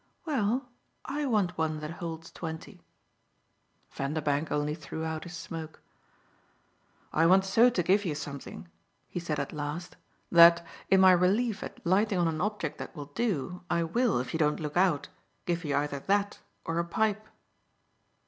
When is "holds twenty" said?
2.01-2.81